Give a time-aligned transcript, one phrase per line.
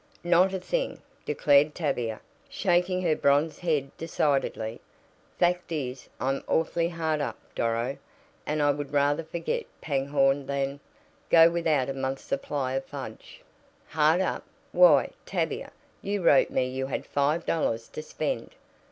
[0.23, 4.81] "Not a thing," declared Tavia, shaking her bronze head decidedly.
[5.37, 7.99] "Fact is, I'm awfully hard up, Doro,
[8.43, 10.79] and I would rather forget Pangborn than
[11.29, 13.41] go without a month's supply of fudge."
[13.89, 14.43] "Hard up!
[14.71, 15.71] Why, Tavia,
[16.01, 18.55] you wrote me you had five dollars to spend."